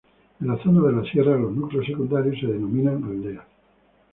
[0.41, 3.45] En la zona de la sierra los núcleos secundarios se denominan aldeas.